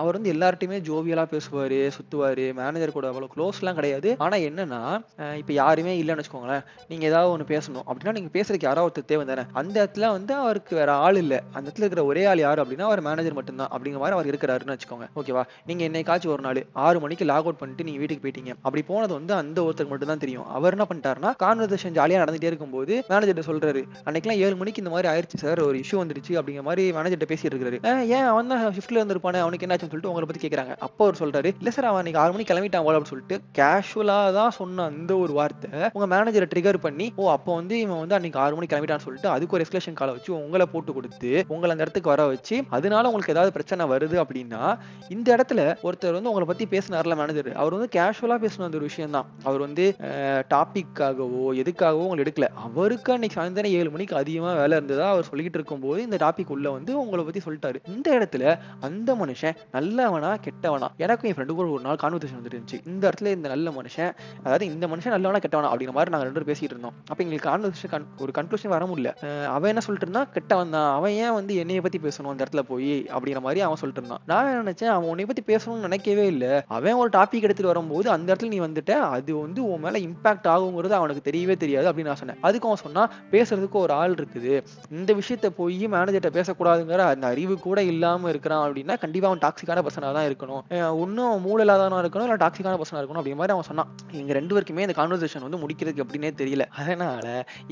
அவர் 0.00 0.16
வந்து 0.18 0.32
எல்லார்ட்டையுமே 0.36 0.80
ஜோவியலாக 0.90 1.28
பேசுவாரு 1.34 1.80
சுத்துவாரு 1.98 2.46
மேனேஜர் 2.60 2.96
கூட 2.98 3.06
அவ்வளவு 3.12 3.32
க்ளோஸ்லாம் 3.36 3.78
கிடையாது. 3.80 4.08
ஆனா 4.26 4.38
என்னன்னா 4.48 4.82
இப்போ 5.40 5.46
இப்ப 5.46 5.58
யாருமே 5.62 5.92
இல்லைன்னு 6.02 6.22
வச்சுக்கோங்களேன். 6.22 6.64
நீங்க 6.88 7.04
ஏதாவது 7.10 7.30
ஒண்ணு 7.32 7.44
பேசணும். 7.52 7.84
அப்படின்னா 7.90 8.12
நீங்க 8.16 8.30
பேசுறதுக்கு 8.36 8.68
யாராவது 8.68 8.86
ஒருத்தர் 8.88 9.10
தேவை 9.10 9.24
தானே. 9.28 9.42
அந்த 9.60 9.74
இடத்துல 9.82 10.08
வந்து 10.16 10.32
அவருக்கு 10.42 10.72
வேற 10.78 10.90
ஆள் 11.04 11.18
இல்ல. 11.20 11.34
அந்த 11.56 11.64
இடத்துல 11.68 11.84
இருக்கிற 11.84 12.04
ஒரே 12.10 12.22
ஆள் 12.30 12.42
யாரு 12.44 12.62
அப்படின்னா 12.62 12.86
அவர் 12.88 13.02
மேனேஜர் 13.08 13.36
மட்டும்தான். 13.38 13.70
அப்படிங்கிற 13.74 14.00
மாதிரி 14.02 14.16
அவர் 14.18 14.30
இருக்கிறாருன்னு 14.32 14.74
வச்சுக்கோங்க. 14.74 15.06
ஓகேவா? 15.26 15.42
நீங்க 15.68 15.82
என்னைக்காச்சும் 15.88 16.32
ஒரு 16.34 16.42
நாள் 16.46 16.58
ஆறு 16.86 16.98
மணிக்கு 17.04 17.24
லாக் 17.30 17.46
அவுட் 17.46 17.58
பண்ணிட்டு 17.60 17.84
நீங்கள் 17.86 18.02
வீட்டுக்கு 18.02 18.24
போயிட்டீங்க. 18.24 18.52
அப்படி 18.66 18.82
போனது 18.90 19.12
வந்து 19.18 19.32
அந்த 19.40 19.58
ஒருத்தருக்கு 19.66 19.94
மட்டும் 19.94 20.10
தான் 20.12 20.22
தெரியும். 20.24 20.46
அவர் 20.56 20.74
என்ன 20.76 20.84
பண்ணிட்டாருன்னா 20.90 21.30
கான்வர்சேஷன் 21.44 21.96
ஜாலியாக 21.98 22.22
நடந்துகிட்டே 22.22 22.50
இருக்கும்போது 22.52 22.92
மேனேஜர்கிட்ட 23.10 23.44
சொல்கிறாரு 23.48 23.80
அன்னைக்கெல்லாம் 24.06 24.40
ஏழு 24.46 24.56
மணிக்கு 24.60 24.82
இந்த 24.82 24.92
மாதிரி 24.94 25.08
ஆயிடுச்சு 25.12 25.40
சார் 25.44 25.62
ஒரு 25.68 25.78
இஷ்யூ 25.82 25.98
வந்துருச்சு 26.02 26.32
அப்படிங்கிற 26.40 26.64
மாதிரி 26.68 26.84
மேனேஜர்கிட்ட 26.98 27.28
பேசிட்டு 27.32 27.52
இருக்காரு. 27.54 27.78
ஏன் 28.16 28.28
அவன் 28.32 28.50
தான் 28.52 28.62
ஷிஃப்ட்ல 28.78 29.00
இருந்திருப்பானே 29.00 29.40
அவனுக்கு 29.44 29.66
என்னாச்சுன்னு 29.68 29.92
சொல்லிட்டு 29.94 30.12
உங்களை 30.12 30.28
பற்றி 30.30 30.42
கேட்குறாங்க 30.44 30.74
அப்போ 30.88 31.02
அவர் 31.06 31.20
சொல்கிறாரு 31.22 31.50
இல்லை 31.60 31.72
சார் 31.76 31.88
அவன் 31.90 32.00
அன்னைக்கு 32.02 32.22
ஆறு 32.24 32.34
மணிக்கு 32.36 32.52
கிளம்பிட்டான் 32.52 32.86
போல 32.88 32.96
அப்படின்னு 32.98 33.14
சொல்லிட்டு 33.14 33.38
கேஷுவலாக 33.60 34.32
தான் 34.38 34.54
சொன்ன 34.60 34.86
அந்த 34.92 35.12
ஒரு 35.24 35.34
வார்த்தை 35.40 35.72
உங்கள் 35.96 36.12
மேனேஜரை 36.14 36.48
ட்ரிகர் 36.54 36.80
பண்ணி 36.86 37.08
ஓ 37.20 37.30
அப்போ 37.36 37.50
வந்து 37.60 37.74
இவன் 37.84 38.02
வந்து 38.04 38.18
அன்னைக்கு 38.18 38.40
ஆறு 38.44 38.56
மணிக்கு 38.58 38.74
கிளம்பிட்டான்னு 38.74 39.06
சொல்லிட்டு 39.08 39.30
அதுக்கு 39.34 39.56
ஒரு 39.58 39.64
எக்ஸ்பிளேஷன் 39.66 39.98
காலை 40.00 40.14
வச்சு 40.16 40.32
உங்களை 40.40 40.66
போட்டு 40.74 40.92
கொடுத்து 40.98 41.32
உங்களை 41.54 41.72
அந்த 41.74 41.84
இடத்துக்கு 41.86 42.12
வர 42.14 42.22
வச்சு 42.32 42.56
அதனால 42.76 43.08
உங்களுக்கு 43.10 43.34
ஏதாவது 43.36 43.54
பிரச்சனை 43.56 43.84
வருது 43.92 44.16
அப்படின்னா 44.22 44.62
இந்த 45.16 45.28
இடத்துல 45.36 45.60
ஒருத்தர் 45.86 46.16
வந்து 46.16 46.30
உங்களை 46.30 46.46
பத்தி 46.50 46.64
பேசினார்ல 46.74 47.16
மேனேஜர் 47.20 47.50
அவர் 47.62 47.76
வந்து 47.76 47.90
கேஷுவலா 47.96 48.36
பேசின 48.44 48.66
அந்த 48.68 48.78
ஒரு 48.80 48.88
விஷயம் 48.90 49.14
தான் 49.16 49.26
அவர் 49.48 49.62
வந்து 49.66 49.84
டாபிக்காகவோ 50.54 51.44
எதுக்காகவோ 51.62 52.04
உங்களை 52.06 52.22
எடுக்கல. 52.24 52.48
அவருக்கு 52.66 53.10
அன்னைக்கு 53.14 53.36
சாயந்தரம் 53.38 53.74
ஏழு 53.78 53.90
மணிக்கு 53.94 54.14
அதிகமா 54.22 54.50
வேலை 54.60 54.74
இருந்ததா 54.78 55.06
அவர் 55.14 55.28
சொல்லிக்கிட்டு 55.28 55.58
இருக்கும்போது 55.60 56.00
இந்த 56.06 56.16
டாபிக் 56.24 56.52
உள்ள 56.56 56.66
வந்து 56.76 56.92
உங்களை 57.02 57.22
பத்தி 57.28 57.42
சொல்லிட்டாரு. 57.46 57.78
இந்த 57.94 58.08
இடத்துல 58.18 58.44
அந்த 58.88 59.10
மனுஷன் 59.22 59.56
நல்லவனா 59.76 60.30
கெட்டவனா? 60.46 60.88
எனக்கும் 61.04 61.28
என் 61.30 61.36
ஃப்ரெண்டு 61.38 61.56
கூட 61.58 61.66
ஒரு 61.76 61.84
நாள் 61.86 62.00
கான்வர்சேஷன் 62.04 62.38
வந்துட்டு 62.40 62.58
இருந்துச்சு. 62.58 62.80
இந்த 62.92 63.02
இடத்துல 63.08 63.32
இந்த 63.38 63.48
நல்ல 63.54 63.70
மனுஷன் 63.78 64.12
அதாவது 64.44 64.66
இந்த 64.72 64.86
மனுஷன் 64.94 65.14
நல்லவனா 65.16 65.42
கெட்டவனா? 65.46 65.70
அப்படிங்கிற 65.72 65.94
மாதிரி 65.98 66.14
நாங்க 66.14 66.26
ரெண்டு 66.28 66.38
பேரும் 66.38 66.52
பேசிட்டு 66.52 66.74
இருந்தோம். 66.74 66.96
அப்ப 67.10 67.18
எங்களுக்கு 67.24 67.48
கான்வர்சேஷன் 67.50 68.06
ஒரு 68.24 68.32
கன்க்ளூஷன் 68.38 68.74
வர 68.76 68.84
முடியல. 68.92 69.12
அவன் 69.54 69.70
என்ன 69.74 69.84
சொல்லிட்டு 69.86 70.08
இருந்தான்? 70.08 70.28
கெட்டவன் 70.36 70.74
தான். 70.76 70.90
அவன் 70.98 71.16
ஏன் 71.24 71.34
வந்து 71.38 71.54
என்னைய 71.64 71.80
பத்தி 71.88 72.00
பேசணும் 72.06 72.32
அந்த 72.34 72.42
இடத்துல 72.46 72.64
போய்? 72.72 72.94
அப்படிங்கிற 73.16 73.42
மாதிரி 73.48 73.62
அவன் 73.68 73.80
சொல்லிட்டு 73.82 74.02
இருந்தான். 74.02 74.24
நான் 74.32 74.52
நினைச்சேன்? 74.62 74.92
அவன் 74.96 75.05
உன்னை 75.12 75.24
பத்தி 75.30 75.42
பேசணும்னு 75.50 75.86
நினைக்கவே 75.86 76.26
இல்லை. 76.32 76.52
அவன் 76.76 77.00
ஒரு 77.02 77.10
டாபிக் 77.16 77.46
எடுத்துட்டு 77.46 77.72
வரும்போது 77.72 78.10
அந்த 78.10 78.28
இடத்துல 78.32 78.52
நீ 78.54 78.60
வந்துட்ட 78.60 78.92
அது 79.16 79.32
வந்து 79.38 79.60
உன் 79.70 79.82
மேல 79.84 79.98
இம்பாக்ட் 80.06 80.48
ஆகுங்கிறது 80.54 80.96
அவனுக்கு 81.00 81.24
தெரியவே 81.30 81.56
தெரியாது 81.56 81.88
அப்படின்னு 81.90 82.10
நான் 82.10 82.20
சொன்னேன். 82.22 82.40
அதுக்கு 82.48 82.68
அவன் 82.68 82.82
சொன்னா 82.84 83.02
பேசுறதுக்கு 83.34 83.78
ஒரு 83.84 83.94
ஆள் 84.00 84.14
இருக்குது. 84.18 84.54
இந்த 84.90 85.10
விஷயத்த 85.20 85.50
போய் 85.60 85.80
மேனேஜர்கிட்ட 85.94 86.32
பேசக்கூடாதுங்கிற 86.38 87.04
அந்த 87.14 87.26
அறிவு 87.26 87.54
கூட 87.66 87.82
இல்லாம 87.92 88.28
இருக்கிறான் 88.28 88.62
அப்படின்னா 88.66 88.96
கண்டிப்பா 89.04 89.28
அவன் 89.30 89.42
டாக்ஸிக்கான 89.46 89.84
பர்சனா 89.86 90.12
தான் 90.18 90.28
இருக்கணும். 90.28 90.62
ஒன்றும் 91.02 91.42
மூல 91.46 91.64
இல்லாதவனா 91.64 92.00
இருக்கணும் 92.04 92.28
இல்ல 92.28 92.40
டாக்ஸிக்கான 92.44 92.76
பர்சனா 92.82 93.00
இருக்கணும் 93.00 93.22
அப்படி 93.22 93.36
மாதிரி 93.40 93.54
அவன் 93.56 93.68
சொன்னான். 93.70 93.90
எங்க 94.20 94.32
ரெண்டு 94.32 94.52
பேருக்குமே 94.54 94.86
இந்த 94.86 94.96
கான்வர்சேஷன் 95.00 95.46
வந்து 95.46 95.60
முடிக்கிறதுக்கு 95.62 96.04
அப்படின்னே 96.04 96.32
தெரியல. 96.42 96.66
அதனால 96.82 97.26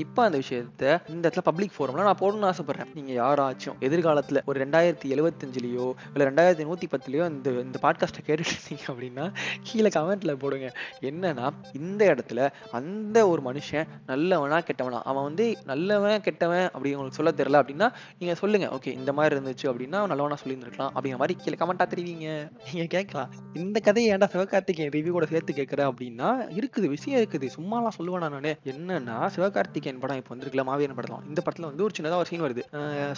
இப்ப 0.05 0.25
அந்த 0.25 0.39
விஷயத்த 0.45 0.99
இந்த 1.15 1.25
இடத்துல 1.29 1.45
பப்ளிக் 1.51 1.75
ஃபோரம்ல 1.77 2.07
நான் 2.09 2.21
போடணும்னு 2.21 2.51
ஆசைப்படுறேன். 2.53 2.91
நீங்க 2.95 3.13
யாராச்சும் 3.23 3.79
எதிர்காலத்துல 3.89 4.41
ஒரு 4.45 4.59
ரெண்டாயிரத்தி 4.65 5.09
எழுவத்தஞ்சுலயோ 5.15 5.87
இல்ல 6.15 6.31
ரெண்டாயிரத்தி 6.31 6.67
நூத்தி 6.69 6.89
பத்துலயோ 6.93 7.24
இந்த 7.29 7.51
இந்த 7.51 7.79
பாட்காஸ்ட்டை 7.83 8.23
கேட்டுட்டு 8.27 8.55
இருந்தீங்க 8.55 8.85
அப்படின்னா 8.93 9.25
கீழே 9.63 9.89
கமெண்ட்ல 9.89 10.35
போடுங்க. 10.35 10.69
என்னன்னா 11.01 11.47
இந்த 11.73 12.03
இடத்துல 12.13 12.49
அந்த 12.71 13.29
ஒரு 13.29 13.43
மனுஷன் 13.49 13.89
நல்லவனா 14.07 14.59
கெட்டவனா 14.59 15.01
அவன் 15.11 15.23
வந்து 15.23 15.47
நல்லவன் 15.65 16.21
கெட்டவன் 16.21 16.67
அப்படி 16.67 16.95
உங்களுக்கு 16.95 17.19
சொல்ல 17.21 17.33
தெரியல 17.41 17.63
அப்படின்னா 17.63 17.89
நீங்க 18.19 18.35
சொல்லுங்க 18.35 18.67
ஓகே 18.77 18.93
இந்த 19.01 19.13
மாதிரி 19.13 19.35
இருந்துச்சு 19.37 19.67
அப்படின்னா 19.73 20.01
நல்லவனா 20.13 20.39
சொல்லியிருந்திருக்கலாம் 20.45 20.93
அப்படிங்கிற 20.95 21.21
மாதிரி 21.23 21.37
கீழே 21.43 21.57
கமெண்டா 21.61 21.87
தெரிவிங்க. 21.95 22.29
நீங்க 22.67 22.87
கேட்கலாம். 22.89 23.31
இந்த 23.55 23.81
கதையை 23.81 24.17
ஏன்டா 24.17 24.29
சிவகார்த்திகேயன் 24.35 24.93
ரிவ்யூ 24.97 25.11
கூட 25.11 25.27
சேர்த்து 25.27 25.53
கேட்கற 25.53 25.83
அப்படின்னா 25.91 26.29
இருக்குது 26.59 26.89
விஷயம் 26.95 27.21
இருக்குது. 27.25 27.49
சும்மாலாம் 27.57 27.97
சொல்லுவேன் 27.99 28.25
நான். 28.27 28.51
என்னன்னா 28.73 29.17
சிவகார்த்திகேயன் 29.37 30.01
படம் 30.01 30.17
இப்போ 30.17 30.35
வந்திருக்கல 30.35 30.65
மாவீரன் 30.65 30.95
படம் 30.95 31.25
இந்த 31.29 31.43
படத்துல 31.47 31.69
வந்து 31.71 31.83
ஒரு 31.83 31.95
சின்னதா 31.99 32.19
ஒரு 32.23 32.29
சீன் 32.31 32.43
வருது. 32.43 32.63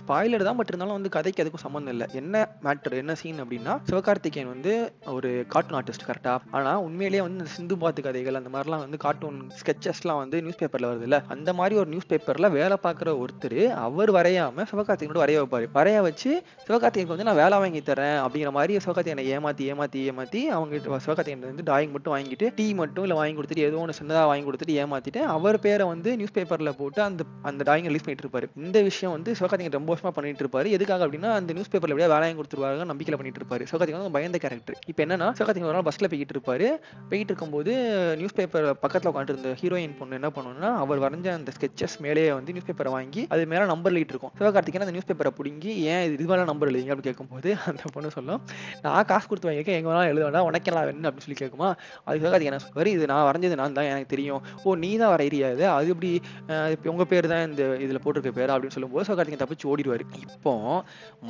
ஸ்பாயிலர் 0.03 0.47
தான் 0.49 0.57
பட் 0.57 0.69
இருந்தாலும் 0.69 0.97
வந்து 0.99 1.09
கதைக்கு 1.09 1.43
அதுக்கும் 1.45 1.65
சம்மந்தம் 1.67 1.95
இல்லை. 1.95 2.07
என்ன 2.21 2.35
மேட்டர் 2.63 2.97
என்ன 3.03 3.15
சீன் 3.15 3.43
அப்படின்னா 3.45 3.75
சிவகார்த்திகேயன் 3.97 4.49
வந்து 4.49 4.73
ஒரு 5.07 5.45
கார்ட்டூன் 5.49 5.77
ஆர்டிஸ்ட் 5.79 6.07
கரெக்டா 6.07 6.33
ஆனா 6.51 6.81
உண்மையிலேயே 6.81 7.21
வந்து 7.23 7.39
இந்த 7.39 7.51
சிந்து 7.51 7.79
பாத்து 7.79 8.01
கதைகள் 8.03 8.35
அந்த 8.35 8.51
மாதிரிலாம் 8.55 8.83
வந்து 8.85 8.97
கார்ட்டூன் 8.97 9.39
ஸ்கெச்சஸ்லாம் 9.59 10.17
வந்து 10.17 10.41
நியூஸ் 10.43 10.59
பேப்பர்ல 10.63 10.89
வருது 10.91 11.07
இல்ல 11.09 11.23
அந்த 11.29 11.53
மாதிரி 11.53 11.75
ஒரு 11.81 11.89
நியூஸ் 11.89 12.09
பேப்பர்ல 12.09 12.51
வேலை 12.51 12.77
பார்க்குற 12.83 13.13
ஒருத்தர் 13.23 13.57
அவர் 13.85 14.11
வரையாம 14.13 14.65
சிவகார்த்திகேயனோட 14.71 15.21
வரைய 15.25 15.39
வைப்பாரு. 15.43 15.67
வரைய 15.75 16.01
வச்சு 16.01 16.31
சிவகார்த்திகேயனுக்கு 16.67 17.15
வந்து 17.15 17.25
நான் 17.25 17.41
வேலை 17.43 17.59
வாங்கி 17.59 17.81
தரேன் 17.81 18.19
அப்படிங்கிற 18.25 18.51
மாதிரி 18.51 18.77
சிவகார்த்திகேயனை 18.77 19.25
ஏமாத்தி 19.37 19.65
ஏமாத்தி 19.73 20.03
ஏமாத்தி 20.11 20.43
அவங்க 20.57 20.71
கிட்ட 20.77 20.99
சிவகார்த்திகேயன் 21.07 21.49
வந்து 21.53 21.67
டாயிங் 21.73 21.93
மட்டும் 21.97 22.15
வாங்கிட்டு 22.17 22.53
டீ 22.55 22.75
மட்டும் 22.75 23.05
இல்ல 23.05 23.15
வாங்கி 23.15 23.37
கொடுத்துட்டு 23.41 23.67
ஏதோ 23.69 23.77
ஒன்று 23.77 23.99
சின்னதாக 24.01 24.27
வாங்கி 24.33 24.47
கொடுத்துட்டு 24.49 24.77
ஏமாத்திட்டு 24.85 25.23
அவர் 25.37 25.61
பேரை 25.61 25.87
வந்து 25.87 26.17
நியூஸ் 26.17 26.37
பேப்பர்ல 26.39 26.73
போட்டு 26.83 27.03
அந்த 27.03 27.25
அந்த 27.43 27.73
டாயிங் 27.73 27.89
ரிலீஸ் 27.91 28.07
பண்ணிட்டு 28.07 28.27
இருப்பாரு. 28.27 28.49
இந்த 28.57 28.83
விஷயம் 28.83 29.15
வந்து 29.17 29.33
சிவகார்த்திகேயன் 29.33 29.79
ரொம்ப 29.81 29.95
வருஷமா 29.95 30.11
பண்ணிட்டு 30.11 30.45
இருப்பாரு. 30.45 30.69
எதுக்காக 30.79 31.07
அப்படின்னா 31.07 31.33
அந்த 31.41 31.53
நியூஸ் 31.53 31.73
பேப்பர்ல 31.73 31.95
எப்படியா 31.97 32.13
வேலை 32.15 32.25
வாங்கி 32.27 32.41
கொடுத்துருவாங்க 32.41 32.87
நம்பிக்கையில 32.93 33.19
பண்ணிட்டு 33.21 33.41
இருப்பாரு. 33.41 33.65
சிவகார்த்திகேயன் 33.71 33.85
வந்து 33.95 34.13
பயந்த 34.17 34.39
கேரக்டர் 34.45 34.77
இப்போ 34.91 35.01
என்னன்னா 35.05 35.29
சிவகார்த்திகேயன் 35.39 35.71
ஒரு 35.71 35.79
நாள் 35.79 35.89
பஸ்ல 35.89 36.09
போய்கிட்டு 36.13 36.35
இருப்பாரு. 36.37 36.67
போயிட்டு 37.11 37.31
இருக்கும்போது 37.33 37.73
நியூஸ் 38.21 38.37
பேப்பர் 38.39 38.67
பக்கத்துல 38.85 39.11
உட்காந்துருந்த 39.13 39.53
ஹீரோயின் 39.63 39.97
பொண்ணு 39.99 40.19
என்ன 40.21 40.31
பண்ணுன்னா 40.37 40.71
அவர் 40.83 41.03
வரைஞ்ச 41.05 41.29
அந்த 41.39 41.53
ஸ்கெச்சஸ் 41.57 41.97
மேலேயே 42.07 42.33
வந்து 42.39 42.55
நியூஸ் 42.57 42.69
பேப்பரை 42.71 42.93
வாங்கி 42.97 43.25
அது 43.35 43.47
மேல 43.53 43.65
நம்பர் 43.73 43.93
எழுதிட்டு 43.93 44.15
இருக்கும். 44.15 44.35
சிவகார்த்திகேயன் 44.41 44.87
அந்த 44.87 44.95
நியூஸ் 44.97 45.09
பேப்பரை 45.11 45.33
பிடிங்கி 45.39 45.73
ஏன் 45.93 46.05
இது 46.15 46.29
மேலே 46.33 46.45
நம்பர் 46.53 46.71
எழுதிங்க 46.71 46.93
அப்படின்னு 46.95 47.11
கேட்கும்போது 47.11 47.51
அந்த 47.71 47.83
பொண்ணு 47.97 48.11
சொல்லும் 48.17 48.43
நான் 48.85 49.09
காசு 49.13 49.27
கொடுத்து 49.31 49.51
வாங்கிக்க 49.51 49.79
எங்க 49.79 49.89
வேணாலும் 49.91 50.11
எழுத 50.13 50.25
வேண்டாம் 50.27 50.49
உனக்கு 50.51 50.71
எல்லாம் 50.73 50.87
வேணும் 50.89 51.09
அப்படின்னு 51.09 51.27
சொல்லி 51.27 51.41
கேட்குமா 51.45 51.69
அது 52.07 52.21
சிவகார்த்திகேயன் 52.23 52.53
என்ன 52.53 52.63
சொல்லுவார் 52.67 52.93
இது 52.95 53.11
நான் 53.13 53.27
வரைஞ்சது 53.29 53.61
நான் 53.63 53.77
தான் 53.79 53.91
எனக்கு 53.93 54.13
தெரியும். 54.15 54.43
ஓ 54.65 54.75
நீ 54.85 54.91
தான் 55.03 55.13
வரையிறியா 55.15 55.49
இது? 55.57 55.65
அது 55.77 55.89
எப்படி 55.95 56.11
அஹ் 56.53 56.89
உங்க 56.95 57.05
பேர் 57.13 57.31
தான் 57.33 57.45
இந்த 57.51 57.63
இதுல 57.85 58.01
போட்டிருக்க 58.05 58.33
பேர்? 58.39 58.53
அப்படின்னு 58.55 58.77
சொல்லும்போது 58.77 59.07
சிவகார்த்திகேயன் 59.09 59.43
தப்பிச்சு 59.45 59.71
ஓடிடுவார். 59.73 60.05
இப்போ 60.37 60.53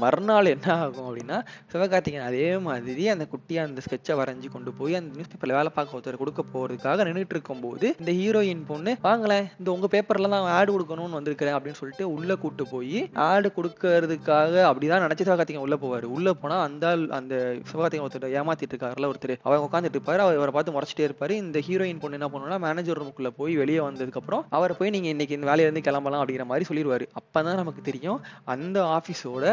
மறுநாள் 0.03 0.53
என்ன 0.55 0.69
ஆகும் 0.85 1.07
அப்படின்னா 1.09 1.39
சிவகார்த்திகேயன் 1.73 2.27
அதே 2.37 2.49
மாதிரி 2.65 3.03
அந்த 3.13 3.25
குட்டியா 3.33 3.61
அந்த 3.67 3.81
ஸ்கெட்சை 3.85 4.15
வரைஞ்சு 4.19 4.49
கொண்டு 4.55 4.71
போய் 4.79 4.97
அந்த 4.99 5.11
நியூஸ் 5.17 5.31
பேப்பர்ல 5.33 5.55
வேலை 5.59 5.71
பார்க்க 5.77 5.97
ஒருத்தர் 5.97 6.19
கொடுக்க 6.23 6.43
போறதுக்காக 6.55 7.05
நின்றுட்டு 7.09 7.35
இருக்கும்போது 7.37 7.87
இந்த 8.01 8.13
ஹீரோயின் 8.19 8.65
பொண்ணு 8.71 8.93
வாங்களேன் 9.07 9.47
இந்த 9.61 9.69
உங்க 9.75 9.89
பேப்பர்ல 9.95 10.31
தான் 10.35 10.49
ஆடு 10.57 10.71
கொடுக்கணும்னு 10.75 11.19
வந்திருக்கிறேன் 11.19 11.57
அப்படின்னு 11.57 11.79
சொல்லிட்டு 11.81 12.07
உள்ள 12.17 12.35
கூட்டு 12.43 12.65
போய் 12.73 12.99
ஆடு 13.29 13.51
கொடுக்கறதுக்காக 13.59 14.55
அப்படிதான் 14.71 15.05
நினச்சி 15.07 15.27
சிவகார்த்திகேயன் 15.29 15.65
உள்ள 15.67 15.79
போவாரு. 15.85 16.09
உள்ள 16.17 16.35
போனா 16.43 16.59
அந்த 16.67 16.85
அந்த 17.19 17.35
சிவகார்த்திகேயன் 17.71 18.07
ஒருத்தர் 18.09 18.37
ஏமாத்திட்டு 18.41 18.75
இருக்காருல 18.75 19.11
ஒருத்தர் 19.13 19.35
அவர் 19.47 19.65
உட்காந்துட்டு 19.69 19.99
இருப்பாரு 19.99 20.23
அவர் 20.27 20.39
இவரை 20.41 20.55
பார்த்து 20.57 20.77
முறைச்சிட்டே 20.77 21.07
இருப்பாரு. 21.09 21.37
இந்த 21.45 21.59
ஹீரோயின் 21.69 22.03
பொண்ணு 22.05 22.19
என்ன 22.21 22.31
பண்ணுவோம்னா 22.35 22.61
மேனேஜர் 22.67 23.01
ரூமுக்குள்ள 23.03 23.33
போய் 23.41 23.57
வெளியே 23.63 23.81
வந்ததுக்கு 23.87 24.21
அப்புறம் 24.23 24.45
அவரை 24.59 24.77
போய் 24.81 24.95
நீங்க 24.97 25.11
இன்னைக்கு 25.15 25.39
இந்த 25.39 25.49
வேலையில 25.53 25.69
இருந்து 25.69 25.85
கிளம்பலாம் 25.89 26.23
அப்படிங்கிற 26.23 26.47
மாதிரி 26.53 26.69
சொல்லிடுவாரு 26.71 27.07
அப்பதான் 27.21 27.61
நமக்கு 27.63 27.83
தெரியும் 27.91 28.21
அந்த 28.57 28.79
ஆபீஸோட 28.99 29.45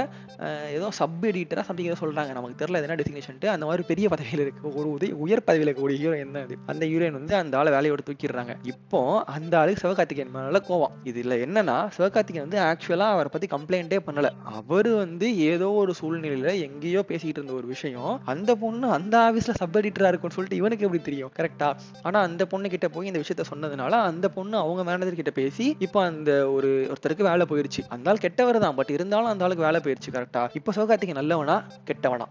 ஏதோ 0.77 0.91
சப் 1.01 1.25
எடிட்டரா 1.31 1.65
சம்திங் 1.69 1.89
ஏதோ 1.91 1.99
சொல்றாங்க 2.03 2.31
நமக்கு 2.39 2.59
தெரியல 2.61 2.72
என்ன 2.81 2.95
டெசிக்னேஷன் 2.95 3.45
அந்த 3.45 3.65
மாதிரி 3.65 3.83
பெரிய 3.87 4.09
பதவியில் 4.09 4.39
இருக்கு 4.39 4.73
ஒரு 4.75 4.91
உதவி 4.91 5.11
உயர் 5.11 5.43
பதவியில் 5.43 5.69
இருக்கக்கூடிய 5.69 5.95
ஹீரோ 5.95 6.17
என்ன 6.17 6.41
அது? 6.41 6.57
அந்த 6.65 6.85
ஹீரோயின் 6.85 7.11
வந்து 7.11 7.35
அந்த 7.35 7.57
ஆளை 7.57 7.71
வேலையோட 7.73 7.97
தூக்கிடுறாங்க. 8.09 8.55
இப்போ 8.63 9.23
அந்த 9.25 9.59
ஆளுக்கு 9.59 9.81
சிவகார்த்திகேயன் 9.83 10.31
மேல 10.31 10.61
கோவம். 10.69 10.93
இதுல 11.03 11.37
என்னன்னா 11.45 11.89
சிவகார்த்திகேயன் 11.97 12.47
வந்து 12.47 12.59
ஆக்சுவலா 12.59 13.07
அவரை 13.15 13.31
பத்தி 13.31 13.47
கம்ப்ளைண்டே 13.47 13.99
பண்ணல. 14.07 14.29
அவர் 14.43 14.87
வந்து 14.87 15.37
ஏதோ 15.37 15.71
ஒரு 15.71 15.93
சூழ்நிலையில 16.01 16.61
எங்கேயோ 16.61 17.01
பேசிக்கிட்டு 17.01 17.41
இருந்த 17.41 17.53
ஒரு 17.53 17.67
விஷயம் 17.67 18.21
அந்த 18.25 18.55
பொண்ணு 18.55 18.91
அந்த 18.91 19.17
ஆபீஸ்ல 19.17 19.53
சப் 19.61 19.77
எடிட்டரா 19.77 20.07
இருக்கும்னு 20.07 20.37
சொல்லிட்டு 20.37 20.55
இவனுக்கு 20.55 20.85
எப்படி 20.85 21.03
தெரியும்? 21.03 21.31
கரெக்டா 21.39 21.75
ஆனா 22.01 22.21
அந்த 22.21 22.45
பொண்ணு 22.45 22.69
கிட்ட 22.69 22.87
போய் 22.89 23.07
இந்த 23.07 23.19
விஷயத்த 23.19 23.43
சொன்னதுனால 23.53 23.89
அந்த 23.89 24.29
பொண்ணு 24.29 24.57
அவங்க 24.57 24.83
மேனேஜர் 24.83 25.19
கிட்ட 25.21 25.31
பேசி 25.31 25.75
இப்போ 25.79 26.03
அந்த 26.03 26.51
ஒரு 26.51 26.91
ஒருத்தருக்கு 26.91 27.29
வேலை 27.31 27.45
போயிருச்சு. 27.49 27.83
அந்த 27.89 28.09
ஆள் 28.09 28.23
கெட்டவர் 28.25 28.57
தான் 28.57 28.75
பட் 28.75 28.89
இருந்தாலும் 28.89 29.25
அந்த 29.25 29.43
ஆளுக்கு 29.43 29.63
வேலை 29.63 29.81
போயிருச்சு 29.83 30.13
கரெக்டா 30.13 30.47
இப்போ 30.53 30.71
சிவகார்த்திகேயன் 30.71 31.21
நல்லவனா? 31.21 31.63
கெட்டவனா? 31.91 32.27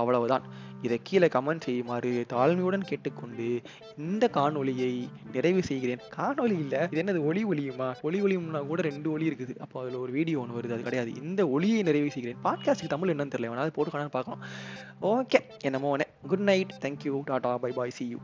அவ்வளவுதான். 0.00 0.46
இதை 0.82 0.96
கீழே 1.02 1.28
கமெண்ட் 1.34 1.66
செய்யுமாறு 1.66 2.10
தாழ்மையுடன் 2.32 2.84
கேட்டுக்கொண்டு 2.90 3.46
இந்த 4.06 4.24
காணொலியை 4.34 4.90
நிறைவு 5.32 5.62
செய்கிறேன். 5.62 6.02
காணொலி 6.16 6.56
இல்லை 6.64 6.80
இது 6.90 7.02
என்னது 7.02 7.22
ஒளி 7.30 7.42
ஒளியுமா? 7.52 7.88
ஒளி 8.02 8.18
ஒளியும்னா 8.22 8.60
கூட 8.70 8.82
ரெண்டு 8.88 9.10
ஒளி 9.14 9.28
இருக்குது. 9.30 9.54
அப்போ 9.66 9.82
அதில் 9.82 10.02
ஒரு 10.04 10.12
வீடியோ 10.18 10.40
ஒன்று 10.44 10.58
வருது 10.58 10.76
அது 10.76 10.88
கிடையாது. 10.88 11.12
இந்த 11.22 11.48
ஒளியை 11.56 11.82
நிறைவு 11.82 12.10
செய்கிறேன். 12.16 12.42
பாட்காஸ்ட்டுக்கு 12.44 12.94
தமிழ் 12.94 13.12
என்னன்னு 13.14 13.34
தெரியல 13.36 13.50
வேணாலும் 13.52 13.66
அது 13.66 13.76
போட்டு 13.78 14.08
பார்க்கலாம். 14.18 14.44
ஓகே 15.12 15.40
என்னமோ 15.68 15.92
good 16.32 16.46
night 16.52 16.74
thank you 16.80 17.20
tata 17.30 17.54
bye 17.64 17.72
bye 17.80 17.96
see 17.98 18.06
you 18.08 18.18